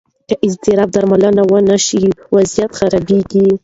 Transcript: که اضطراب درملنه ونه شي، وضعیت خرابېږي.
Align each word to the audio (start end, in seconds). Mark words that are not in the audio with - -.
که 0.27 0.35
اضطراب 0.47 0.89
درملنه 0.95 1.43
ونه 1.51 1.77
شي، 1.87 2.03
وضعیت 2.35 2.71
خرابېږي. 2.79 3.45